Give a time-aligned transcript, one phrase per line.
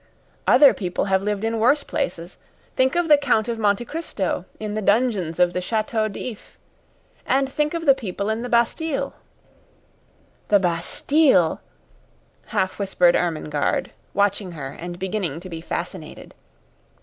[0.47, 2.39] "Other people have lived in worse places.
[2.75, 6.57] Think of the Count of Monte Cristo in the dungeons of the Chateau d'If.
[7.23, 9.13] And think of the people in the Bastille!"
[10.47, 11.61] "The Bastille,"
[12.47, 16.33] half whispered Ermengarde, watching her and beginning to be fascinated.